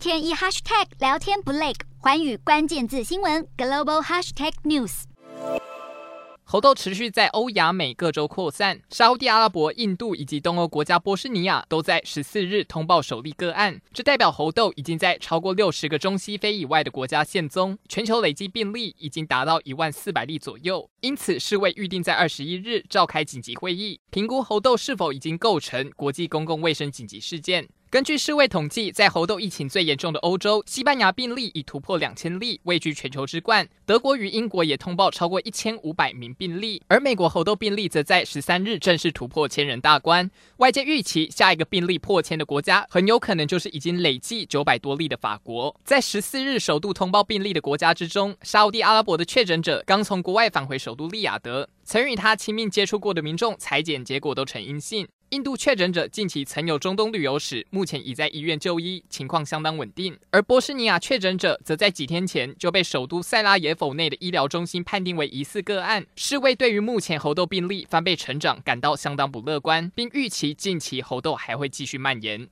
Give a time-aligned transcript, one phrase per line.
[0.00, 5.02] 天一 hashtag 聊天不累，环宇关键字新闻 global hashtag news。
[6.42, 20.88] 猴痘持续在欧亚美各州扩散，沙乌地阿拉伯、印度以及东欧国家波斯尼亚都在十四日通报首例个案，这代表猴痘已经在超过六十个中西非以外的国家现踪，全球累计病例已经达到一万四百例左右。
[21.02, 27.68] 因此，世卫预定在二十一日召开紧急会议，评估猴痘是否已经构成国际公共卫生紧急事件。
[27.90, 33.68] 根据世卫统计，在猴痘疫情最严重的欧洲，西班牙病例已突破两千例，位居全球之冠。
[33.84, 40.30] 德国与英国也通报超过一千五百名病例，而美国猴痘病例则在十三日正式突破千人大关。
[40.58, 45.74] 外界预期，下一个病例破千的国家，很有可能就是已经累计九百多例的法国。
[45.84, 55.08] 在十四日首度通报病例的国家之中，沙乌地阿拉伯的确诊者刚从国外返回首都利雅得，曾与他亲密接触过的民众采检结果都呈阴性。
[55.30, 60.18] 印度确诊者近期曾有中东旅游史，目前已在医院就医，情况相当稳定。
[60.30, 66.04] 而波斯尼亚确诊者则在几天前就被首都塞拉耶否内的医疗中心判定为疑似个案。
[66.16, 72.48] 世卫对于目前猴痘病例翻倍成长感到相当不乐观，并预期近期猴痘还会继续蔓延。